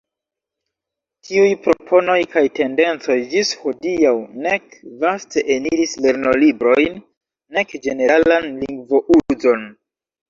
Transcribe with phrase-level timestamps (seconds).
[1.27, 4.15] Tiuj proponoj kaj tendencoj ĝis hodiaŭ
[4.47, 6.99] nek vaste eniris lernolibrojn,
[7.59, 9.69] nek ĝeneralan lingvo-uzon.